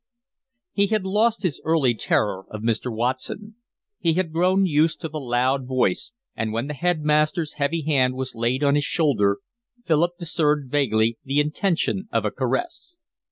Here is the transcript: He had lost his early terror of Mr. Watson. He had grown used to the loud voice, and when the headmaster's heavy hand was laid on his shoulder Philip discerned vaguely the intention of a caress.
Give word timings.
He 0.71 0.87
had 0.87 1.05
lost 1.05 1.43
his 1.43 1.61
early 1.63 1.93
terror 1.93 2.45
of 2.49 2.61
Mr. 2.63 2.91
Watson. 2.91 3.57
He 3.99 4.13
had 4.13 4.33
grown 4.33 4.65
used 4.65 4.99
to 5.01 5.09
the 5.09 5.19
loud 5.19 5.67
voice, 5.67 6.11
and 6.35 6.51
when 6.51 6.65
the 6.65 6.73
headmaster's 6.73 7.53
heavy 7.61 7.83
hand 7.83 8.15
was 8.15 8.33
laid 8.33 8.63
on 8.63 8.73
his 8.73 8.83
shoulder 8.83 9.37
Philip 9.85 10.17
discerned 10.17 10.71
vaguely 10.71 11.19
the 11.23 11.39
intention 11.39 12.09
of 12.11 12.25
a 12.25 12.31
caress. 12.31 12.97